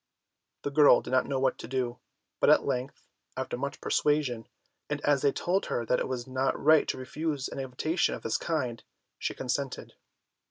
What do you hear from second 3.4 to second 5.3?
much persuasion, and as